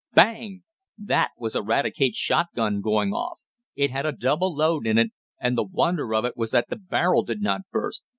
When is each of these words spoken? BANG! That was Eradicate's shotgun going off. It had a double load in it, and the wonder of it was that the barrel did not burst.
BANG! 0.15 0.63
That 0.97 1.29
was 1.37 1.55
Eradicate's 1.55 2.17
shotgun 2.17 2.81
going 2.81 3.13
off. 3.13 3.37
It 3.75 3.91
had 3.91 4.07
a 4.07 4.11
double 4.11 4.51
load 4.51 4.87
in 4.87 4.97
it, 4.97 5.11
and 5.39 5.55
the 5.55 5.63
wonder 5.63 6.15
of 6.15 6.25
it 6.25 6.35
was 6.35 6.49
that 6.49 6.69
the 6.71 6.75
barrel 6.75 7.21
did 7.21 7.43
not 7.43 7.61
burst. 7.71 8.03